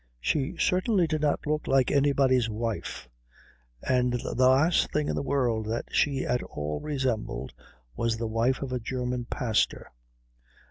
[0.19, 3.07] She certainly did not look like anybody's wife;
[3.83, 7.53] and the last thing in the world that she at all resembled
[7.95, 9.91] was the wife of a German pastor.